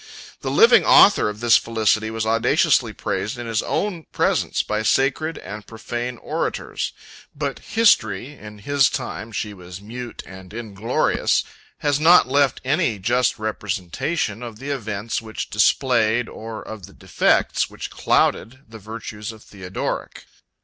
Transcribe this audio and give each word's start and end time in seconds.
The 0.41 0.49
living 0.49 0.83
author 0.83 1.29
of 1.29 1.41
this 1.41 1.57
felicity 1.57 2.09
was 2.09 2.25
audaciously 2.25 2.91
praised 2.91 3.37
in 3.37 3.45
his 3.45 3.61
own 3.61 4.07
presence 4.11 4.63
by 4.63 4.81
sacred 4.81 5.37
and 5.37 5.67
profane 5.67 6.17
orators; 6.17 6.91
23 7.35 7.35
but 7.37 7.59
history 7.59 8.33
(in 8.35 8.57
his 8.57 8.89
time 8.89 9.31
she 9.31 9.53
was 9.53 9.79
mute 9.79 10.23
and 10.25 10.55
inglorious) 10.55 11.43
has 11.77 11.99
not 11.99 12.27
left 12.27 12.59
any 12.65 12.97
just 12.97 13.37
representation 13.37 14.41
of 14.41 14.57
the 14.57 14.71
events 14.71 15.21
which 15.21 15.51
displayed, 15.51 16.27
or 16.27 16.63
of 16.63 16.87
the 16.87 16.93
defects 16.93 17.69
which 17.69 17.91
clouded, 17.91 18.61
the 18.67 18.79
virtues 18.79 19.31
of 19.31 19.43
Theodoric. 19.43 20.25